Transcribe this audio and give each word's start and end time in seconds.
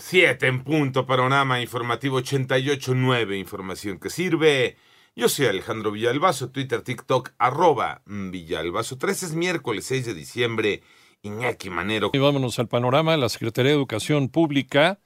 Siete 0.00 0.46
en 0.46 0.64
punto, 0.64 1.04
panorama 1.04 1.60
informativo 1.60 2.20
88.9, 2.20 3.38
información 3.38 3.98
que 3.98 4.08
sirve. 4.08 4.76
Yo 5.14 5.28
soy 5.28 5.46
Alejandro 5.46 5.92
Villalbazo, 5.92 6.50
Twitter, 6.50 6.80
TikTok, 6.80 7.32
arroba 7.38 8.00
Villalbazo. 8.06 8.96
13 8.96 9.26
es 9.26 9.34
miércoles 9.34 9.84
6 9.84 10.06
de 10.06 10.14
diciembre, 10.14 10.82
Iñaki 11.20 11.68
Manero. 11.68 12.10
Y 12.14 12.18
vámonos 12.18 12.58
al 12.58 12.68
panorama. 12.68 13.16
La 13.18 13.28
Secretaría 13.28 13.72
de 13.72 13.76
Educación 13.76 14.30
Pública 14.30 15.00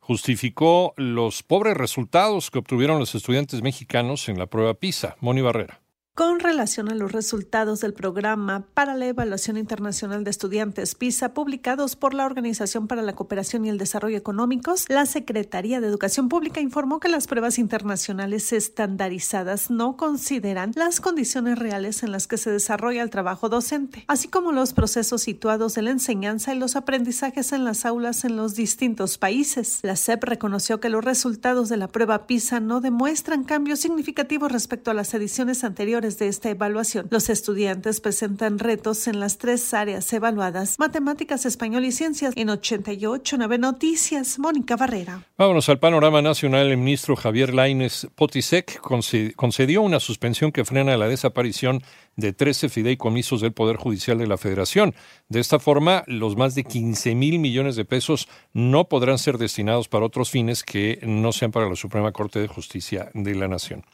justificó 0.00 0.92
los 0.96 1.44
pobres 1.44 1.76
resultados 1.76 2.50
que 2.50 2.58
obtuvieron 2.58 2.98
los 2.98 3.14
estudiantes 3.14 3.62
mexicanos 3.62 4.28
en 4.28 4.38
la 4.38 4.46
prueba 4.46 4.74
PISA. 4.74 5.16
Moni 5.20 5.40
Barrera. 5.40 5.81
Con 6.14 6.40
relación 6.40 6.90
a 6.90 6.94
los 6.94 7.10
resultados 7.10 7.80
del 7.80 7.94
programa 7.94 8.66
para 8.74 8.94
la 8.96 9.06
evaluación 9.06 9.56
internacional 9.56 10.24
de 10.24 10.30
estudiantes 10.30 10.94
PISA 10.94 11.32
publicados 11.32 11.96
por 11.96 12.12
la 12.12 12.26
Organización 12.26 12.86
para 12.86 13.00
la 13.00 13.14
Cooperación 13.14 13.64
y 13.64 13.70
el 13.70 13.78
Desarrollo 13.78 14.18
Económicos, 14.18 14.84
la 14.90 15.06
Secretaría 15.06 15.80
de 15.80 15.86
Educación 15.86 16.28
Pública 16.28 16.60
informó 16.60 17.00
que 17.00 17.08
las 17.08 17.26
pruebas 17.26 17.58
internacionales 17.58 18.52
estandarizadas 18.52 19.70
no 19.70 19.96
consideran 19.96 20.72
las 20.74 21.00
condiciones 21.00 21.58
reales 21.58 22.02
en 22.02 22.12
las 22.12 22.26
que 22.26 22.36
se 22.36 22.50
desarrolla 22.50 23.02
el 23.02 23.08
trabajo 23.08 23.48
docente, 23.48 24.04
así 24.06 24.28
como 24.28 24.52
los 24.52 24.74
procesos 24.74 25.22
situados 25.22 25.74
de 25.74 25.80
la 25.80 25.92
enseñanza 25.92 26.54
y 26.54 26.58
los 26.58 26.76
aprendizajes 26.76 27.52
en 27.52 27.64
las 27.64 27.86
aulas 27.86 28.26
en 28.26 28.36
los 28.36 28.54
distintos 28.54 29.16
países. 29.16 29.78
La 29.82 29.96
SEP 29.96 30.24
reconoció 30.24 30.78
que 30.78 30.90
los 30.90 31.02
resultados 31.02 31.70
de 31.70 31.78
la 31.78 31.88
prueba 31.88 32.26
PISA 32.26 32.60
no 32.60 32.82
demuestran 32.82 33.44
cambios 33.44 33.78
significativos 33.78 34.52
respecto 34.52 34.90
a 34.90 34.94
las 34.94 35.14
ediciones 35.14 35.64
anteriores 35.64 36.01
de 36.02 36.28
esta 36.28 36.50
evaluación. 36.50 37.06
Los 37.10 37.30
estudiantes 37.30 38.00
presentan 38.00 38.58
retos 38.58 39.06
en 39.06 39.20
las 39.20 39.38
tres 39.38 39.72
áreas 39.72 40.12
evaluadas, 40.12 40.78
matemáticas, 40.78 41.46
español 41.46 41.84
y 41.84 41.92
ciencias. 41.92 42.34
En 42.36 42.50
88 42.50 43.36
9 43.38 43.58
Noticias, 43.58 44.38
Mónica 44.38 44.76
Barrera. 44.76 45.24
Vámonos 45.38 45.68
al 45.68 45.78
panorama 45.78 46.20
nacional. 46.20 46.66
El 46.66 46.76
ministro 46.76 47.14
Javier 47.14 47.54
Laines 47.54 48.08
Potisek 48.16 48.80
concedió 49.36 49.82
una 49.82 50.00
suspensión 50.00 50.50
que 50.50 50.64
frena 50.64 50.96
la 50.96 51.08
desaparición 51.08 51.82
de 52.16 52.32
13 52.32 52.68
fideicomisos 52.68 53.40
del 53.40 53.52
Poder 53.52 53.76
Judicial 53.76 54.18
de 54.18 54.26
la 54.26 54.36
Federación. 54.36 54.94
De 55.28 55.40
esta 55.40 55.58
forma, 55.58 56.04
los 56.06 56.36
más 56.36 56.54
de 56.54 56.64
15 56.64 57.14
mil 57.14 57.38
millones 57.38 57.76
de 57.76 57.84
pesos 57.84 58.28
no 58.52 58.88
podrán 58.88 59.18
ser 59.18 59.38
destinados 59.38 59.88
para 59.88 60.04
otros 60.04 60.30
fines 60.30 60.62
que 60.62 60.98
no 61.02 61.32
sean 61.32 61.52
para 61.52 61.68
la 61.68 61.76
Suprema 61.76 62.12
Corte 62.12 62.40
de 62.40 62.48
Justicia 62.48 63.10
de 63.14 63.34
la 63.34 63.48
Nación. 63.48 63.84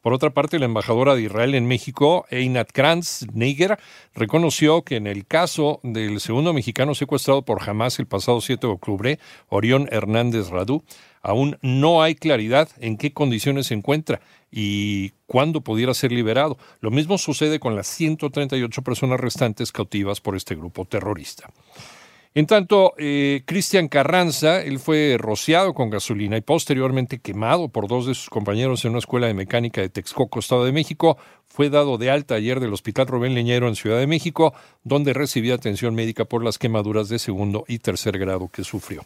Por 0.00 0.14
otra 0.14 0.30
parte, 0.30 0.58
la 0.58 0.64
embajadora 0.64 1.14
de 1.14 1.22
Israel 1.22 1.54
en 1.54 1.66
México, 1.66 2.24
Einat 2.30 2.70
Kranz 2.72 3.26
Neiger, 3.34 3.78
reconoció 4.14 4.82
que 4.82 4.96
en 4.96 5.06
el 5.06 5.26
caso 5.26 5.80
del 5.82 6.20
segundo 6.20 6.54
mexicano 6.54 6.94
secuestrado 6.94 7.42
por 7.42 7.68
Hamas 7.68 7.98
el 7.98 8.06
pasado 8.06 8.40
7 8.40 8.66
de 8.66 8.72
octubre, 8.72 9.18
Orión 9.48 9.88
Hernández 9.90 10.48
Radú, 10.48 10.82
aún 11.20 11.58
no 11.60 12.02
hay 12.02 12.14
claridad 12.14 12.70
en 12.78 12.96
qué 12.96 13.12
condiciones 13.12 13.66
se 13.66 13.74
encuentra 13.74 14.22
y 14.50 15.10
cuándo 15.26 15.60
pudiera 15.60 15.92
ser 15.92 16.12
liberado. 16.12 16.56
Lo 16.80 16.90
mismo 16.90 17.18
sucede 17.18 17.60
con 17.60 17.76
las 17.76 17.86
138 17.88 18.82
personas 18.82 19.20
restantes 19.20 19.70
cautivas 19.70 20.20
por 20.22 20.34
este 20.34 20.54
grupo 20.54 20.86
terrorista. 20.86 21.50
En 22.32 22.46
tanto, 22.46 22.94
eh, 22.96 23.42
Cristian 23.44 23.88
Carranza, 23.88 24.62
él 24.62 24.78
fue 24.78 25.16
rociado 25.18 25.74
con 25.74 25.90
gasolina 25.90 26.36
y 26.36 26.42
posteriormente 26.42 27.18
quemado 27.18 27.68
por 27.70 27.88
dos 27.88 28.06
de 28.06 28.14
sus 28.14 28.30
compañeros 28.30 28.84
en 28.84 28.90
una 28.90 29.00
escuela 29.00 29.26
de 29.26 29.34
mecánica 29.34 29.80
de 29.80 29.88
Texcoco, 29.88 30.38
Estado 30.38 30.64
de 30.64 30.70
México, 30.70 31.18
fue 31.48 31.70
dado 31.70 31.98
de 31.98 32.08
alta 32.08 32.36
ayer 32.36 32.60
del 32.60 32.72
Hospital 32.72 33.08
Rubén 33.08 33.34
Leñero 33.34 33.66
en 33.66 33.74
Ciudad 33.74 33.98
de 33.98 34.06
México, 34.06 34.54
donde 34.84 35.12
recibía 35.12 35.54
atención 35.54 35.96
médica 35.96 36.24
por 36.24 36.44
las 36.44 36.56
quemaduras 36.56 37.08
de 37.08 37.18
segundo 37.18 37.64
y 37.66 37.80
tercer 37.80 38.16
grado 38.16 38.48
que 38.48 38.62
sufrió. 38.62 39.02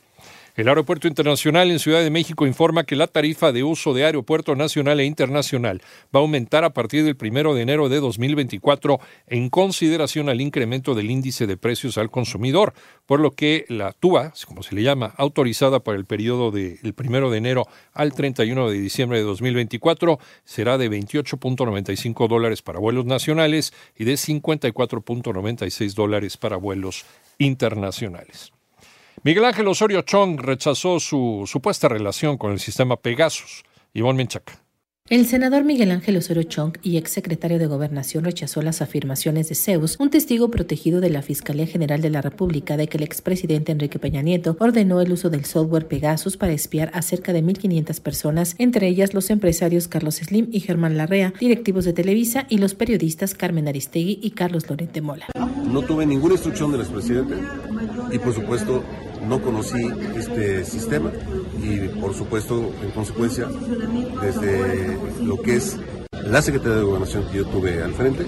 El 0.57 0.69
Aeropuerto 0.69 1.09
Internacional 1.09 1.69
en 1.73 1.81
Ciudad 1.81 2.01
de 2.01 2.11
México 2.11 2.47
informa 2.47 2.85
que 2.85 2.95
la 2.95 3.09
tarifa 3.09 3.51
de 3.51 3.65
uso 3.65 3.93
de 3.93 4.05
aeropuerto 4.05 4.55
nacional 4.55 5.01
e 5.01 5.05
internacional 5.05 5.83
va 6.15 6.21
a 6.21 6.23
aumentar 6.23 6.63
a 6.63 6.73
partir 6.73 7.03
del 7.03 7.17
primero 7.17 7.55
de 7.55 7.63
enero 7.63 7.89
de 7.89 7.99
2024 7.99 9.01
en 9.27 9.51
consideración 9.51 10.29
al 10.29 10.41
incremento 10.41 10.95
del 10.95 11.11
índice 11.11 11.49
de 11.49 11.57
precios 11.57 11.99
al 11.99 12.13
consumidor, 12.13 12.73
por 13.05 13.19
lo 13.19 13.33
que 13.33 13.65
la 13.69 13.91
TUA, 13.95 14.33
como 14.47 14.63
se 14.63 14.77
le 14.77 14.85
llama, 14.85 15.13
autorizada 15.17 15.81
para 15.81 15.99
el 15.99 16.05
periodo 16.05 16.53
del 16.53 16.95
primero 16.95 17.33
de 17.33 17.39
enero 17.39 17.67
al 17.93 18.13
31 18.13 18.71
de 18.71 18.79
diciembre 18.79 19.19
de 19.19 19.25
2024, 19.25 20.21
será 20.45 20.79
de 20.79 20.89
28.95 20.89 22.29
dólares 22.29 22.63
para 22.63 22.79
vuelos 22.79 23.07
nacionales 23.07 23.75
y 23.99 24.05
de 24.05 24.15
54.96 24.15 25.95
dólares 25.95 26.37
para 26.37 26.59
vuelos 26.59 27.05
internacionales. 27.39 28.54
Miguel 29.25 29.47
Ángel 29.47 29.67
Osorio 29.69 30.03
Chong 30.03 30.39
rechazó 30.39 31.01
su 31.01 31.45
supuesta 31.47 31.89
relación 31.89 32.37
con 32.37 32.53
el 32.53 32.61
sistema 32.61 32.99
Pegasus. 32.99 33.65
Ivonne 33.95 34.19
Menchaca. 34.19 34.64
El 35.11 35.27
senador 35.27 35.65
Miguel 35.65 35.91
Ángel 35.91 36.17
Osorio 36.17 36.45
Chong 36.45 36.79
y 36.83 36.97
exsecretario 36.97 37.59
de 37.59 37.67
Gobernación 37.67 38.25
rechazó 38.25 38.63
las 38.63 38.81
afirmaciones 38.81 39.51
de 39.51 39.55
Zeus, 39.55 39.97
un 40.01 40.09
testigo 40.09 40.51
protegido 40.51 41.03
de 41.03 41.11
la 41.11 41.21
Fiscalía 41.21 41.67
General 41.67 42.01
de 42.01 42.09
la 42.09 42.23
República, 42.23 42.79
de 42.79 42.87
que 42.89 42.97
el 42.97 43.03
expresidente 43.03 43.71
Enrique 43.71 43.99
Peña 43.99 44.23
Nieto 44.23 44.57
ordenó 44.61 45.03
el 45.03 45.13
uso 45.13 45.29
del 45.29 45.45
software 45.45 45.89
Pegasus 45.89 46.39
para 46.39 46.55
espiar 46.55 46.91
a 46.95 47.03
cerca 47.03 47.35
de 47.35 47.45
1.500 47.45 48.01
personas, 48.01 48.55
entre 48.57 48.89
ellas 48.89 49.13
los 49.13 49.29
empresarios 49.29 49.89
Carlos 49.89 50.15
Slim 50.15 50.49
y 50.51 50.61
Germán 50.61 50.97
Larrea, 50.97 51.35
directivos 51.39 51.85
de 51.85 51.93
Televisa 51.93 52.47
y 52.49 52.57
los 52.57 52.75
periodistas 52.75 53.35
Carmen 53.35 53.69
Aristegui 53.69 54.21
y 54.23 54.31
Carlos 54.31 54.71
Lorente 54.71 55.03
Mola. 55.03 55.27
No 55.71 55.83
tuve 55.83 56.07
ninguna 56.07 56.33
instrucción 56.33 56.73
del 56.73 56.81
expresidente 56.81 57.35
y, 58.11 58.19
por 58.19 58.33
supuesto, 58.35 58.83
no 59.29 59.41
conocí 59.41 59.87
este 60.17 60.65
sistema 60.65 61.11
y 61.63 61.89
por 62.01 62.15
supuesto 62.15 62.73
en 62.83 62.91
consecuencia 62.91 63.49
desde 64.21 64.94
lo 65.23 65.37
que 65.39 65.57
es 65.57 65.79
la 66.27 66.41
Secretaría 66.43 66.79
de 66.79 66.85
Gobernación 66.85 67.27
que 67.31 67.39
yo 67.39 67.47
tuve 67.47 67.83
al 67.83 67.93
frente 67.93 68.27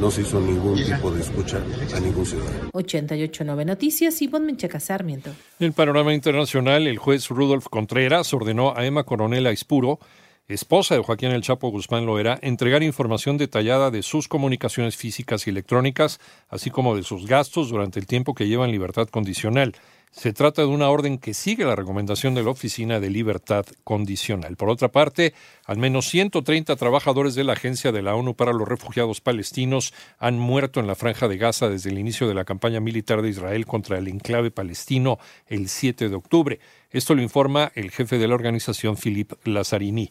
no 0.00 0.10
se 0.10 0.22
hizo 0.22 0.40
ningún 0.40 0.76
tipo 0.76 1.10
de 1.10 1.20
escucha 1.20 1.60
a 1.94 2.00
ningún 2.00 2.24
ciudadano. 2.24 2.70
889 2.72 3.64
Noticias, 3.64 4.22
y 4.22 4.28
Menchaca 4.28 4.78
Sarmiento. 4.78 5.30
En 5.58 5.66
el 5.66 5.72
panorama 5.72 6.14
internacional, 6.14 6.86
el 6.86 6.98
juez 6.98 7.28
Rudolf 7.28 7.66
Contreras 7.68 8.32
ordenó 8.32 8.76
a 8.76 8.86
Emma 8.86 9.02
Coronel 9.02 9.46
Aispuro, 9.46 9.98
esposa 10.46 10.94
de 10.94 11.02
Joaquín 11.02 11.30
El 11.30 11.42
Chapo 11.42 11.70
Guzmán 11.70 12.06
Loera, 12.06 12.38
entregar 12.42 12.82
información 12.82 13.36
detallada 13.38 13.90
de 13.90 14.02
sus 14.02 14.28
comunicaciones 14.28 14.96
físicas 14.96 15.46
y 15.46 15.50
electrónicas, 15.50 16.20
así 16.48 16.70
como 16.70 16.96
de 16.96 17.02
sus 17.02 17.26
gastos 17.26 17.70
durante 17.70 17.98
el 17.98 18.06
tiempo 18.06 18.34
que 18.34 18.46
lleva 18.46 18.64
en 18.64 18.72
libertad 18.72 19.08
condicional. 19.08 19.74
Se 20.10 20.32
trata 20.32 20.62
de 20.62 20.68
una 20.68 20.88
orden 20.88 21.18
que 21.18 21.34
sigue 21.34 21.64
la 21.64 21.76
recomendación 21.76 22.34
de 22.34 22.42
la 22.42 22.50
Oficina 22.50 22.98
de 22.98 23.10
Libertad 23.10 23.66
Condicional. 23.84 24.56
Por 24.56 24.70
otra 24.70 24.88
parte, 24.88 25.34
al 25.64 25.76
menos 25.78 26.08
130 26.08 26.76
trabajadores 26.76 27.34
de 27.34 27.44
la 27.44 27.52
Agencia 27.52 27.92
de 27.92 28.02
la 28.02 28.14
ONU 28.14 28.34
para 28.34 28.52
los 28.52 28.66
Refugiados 28.66 29.20
Palestinos 29.20 29.92
han 30.18 30.38
muerto 30.38 30.80
en 30.80 30.86
la 30.86 30.94
franja 30.94 31.28
de 31.28 31.36
Gaza 31.36 31.68
desde 31.68 31.90
el 31.90 31.98
inicio 31.98 32.26
de 32.26 32.34
la 32.34 32.44
campaña 32.44 32.80
militar 32.80 33.22
de 33.22 33.28
Israel 33.28 33.66
contra 33.66 33.98
el 33.98 34.08
enclave 34.08 34.50
palestino 34.50 35.18
el 35.46 35.68
7 35.68 36.08
de 36.08 36.16
octubre. 36.16 36.58
Esto 36.90 37.14
lo 37.14 37.22
informa 37.22 37.70
el 37.74 37.90
jefe 37.90 38.18
de 38.18 38.28
la 38.28 38.34
organización, 38.34 38.96
Philippe 38.96 39.36
Lazzarini. 39.44 40.10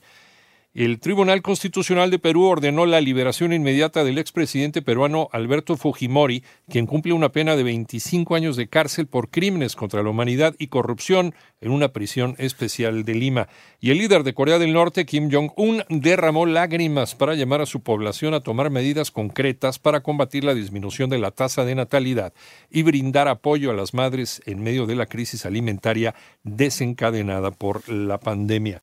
El 0.78 1.00
Tribunal 1.00 1.42
Constitucional 1.42 2.12
de 2.12 2.20
Perú 2.20 2.44
ordenó 2.44 2.86
la 2.86 3.02
liberación 3.02 3.52
inmediata 3.52 4.04
del 4.04 4.20
expresidente 4.20 4.84
peruano 4.84 5.28
Alberto 5.32 5.76
Fujimori, 5.76 6.44
quien 6.70 6.86
cumple 6.86 7.14
una 7.14 7.32
pena 7.32 7.56
de 7.56 7.64
25 7.64 8.36
años 8.36 8.56
de 8.56 8.68
cárcel 8.68 9.08
por 9.08 9.32
crímenes 9.32 9.76
contra 9.76 10.04
la 10.04 10.12
humanidad 10.12 10.54
y 10.60 10.68
corrupción 10.68 11.34
en 11.62 11.72
una 11.72 11.94
prisión 11.94 12.36
especial 12.38 13.06
de 13.06 13.16
Lima. 13.16 13.48
Y 13.80 13.90
el 13.90 13.98
líder 13.98 14.22
de 14.22 14.36
Corea 14.36 14.60
del 14.60 14.72
Norte, 14.72 15.08
Kim 15.08 15.32
Jong-un, 15.32 15.84
derramó 15.90 16.46
lágrimas 16.46 17.16
para 17.16 17.34
llamar 17.34 17.62
a 17.62 17.66
su 17.66 17.82
población 17.82 18.36
a 18.36 18.42
tomar 18.42 18.70
medidas 18.70 19.10
concretas 19.10 19.80
para 19.80 20.02
combatir 20.02 20.44
la 20.44 20.54
disminución 20.54 21.10
de 21.10 21.18
la 21.18 21.32
tasa 21.32 21.66
de 21.66 21.74
natalidad 21.74 22.34
y 22.70 22.84
brindar 22.84 23.28
apoyo 23.28 23.72
a 23.72 23.74
las 23.74 23.96
madres 23.96 24.44
en 24.46 24.62
medio 24.62 24.86
de 24.86 24.94
la 24.94 25.08
crisis 25.08 25.48
alimentaria 25.48 26.14
desencadenada 26.44 27.50
por 27.50 27.90
la 27.90 28.20
pandemia. 28.20 28.76